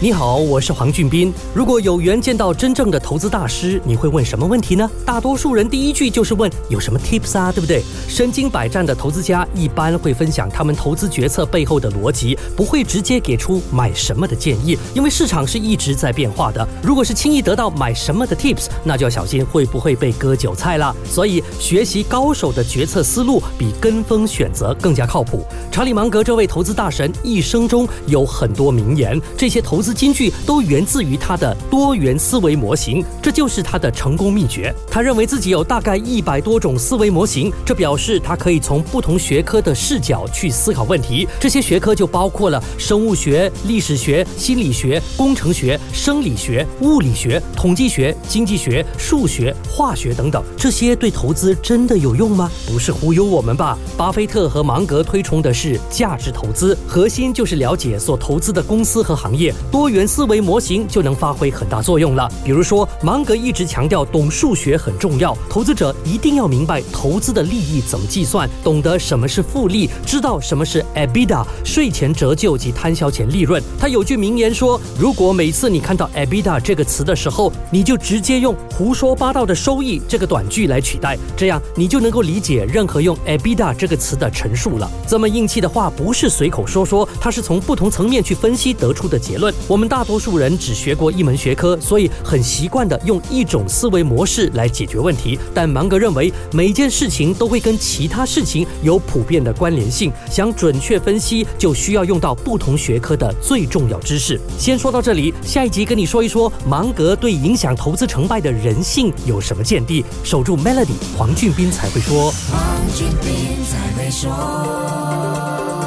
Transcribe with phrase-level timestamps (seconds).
[0.00, 1.34] 你好，我是黄俊斌。
[1.52, 4.88] 如果有缘见到真正的投资大师，你会问什么问题呢？
[5.04, 7.82] 大多数人第一句就是问有什么 tips 啊，对不对？
[8.06, 16.64] 身经百战的投资家一般会分享他们投资决策背后的逻辑，不会直接给出买什么的建议，因为市场是一直在变化的。
[16.80, 20.94] 如果是轻易得到买什么的 tips，那就要小心会不会被割韭菜了。
[21.04, 25.44] 所以，学习高手的决策思路比跟风选择更加靠谱。
[25.72, 29.87] 查理芒格这位投资大神一生中有很多名言，这些投资。
[29.92, 34.74] 金句都源自于他的多元思维模型，这就是他的成功秘诀。
[34.90, 41.28] 他认为自己有大概一百多种思维模型，这表示他可以从不同学科的视角去思考问题。
[41.40, 50.42] 这些学科就包括了生物学、历史学、心理学、工程学、生理学、物理学、统计学、经济学、数学、化学等等。
[50.56, 52.50] 这些对投资真的有用吗？
[52.66, 53.76] 不是忽悠我们吧？
[53.96, 59.52] 巴菲特和芒格推崇的是价值投资，核心就是了解所投资的公司和行业。
[59.78, 62.28] 多元思维模型就能发挥很大作用了。
[62.44, 73.62] 比如说，芒格一直强调懂数学很重要，投资者一定要明白投资的利益怎么计算，懂得什么是复利，知道什么是 EBITDA 税前折旧及摊销前利润。
[73.78, 84.90] 他有句名言说：“如果每次你看到 EBITDA 这个词的时候，你就直接用胡说八道的收益这个短句来取代，这样你就能够理解任何用 EBITDA 这个词的陈述了。
[85.06, 95.38] 这么硬气的话不是随口说说，他是从不同层面去分析得出的结论。”我们大多数人只学过一门学科，所以很习惯的用一种思维模式来解决问题。
[95.52, 104.40] 但芒格认为，每件事情都会跟其他事情有普遍的关联性，想准确分析，就需要用到不同学科的最重要知识。
[104.58, 110.02] 先说到这里，下一集跟你说一说芒格对影响投资成败的人性有什么见地。
[110.24, 112.32] 守住 Melody，黄俊斌才会说。
[112.50, 115.77] 黄俊斌才会说。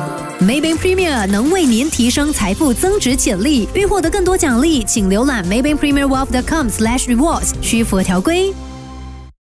[0.51, 3.69] Maybank Premier 能为您提升财富增值潜力。
[3.73, 8.53] 欲获得更多奖励，请浏览 maybankpremierwealth.com/rewards，需符合条规。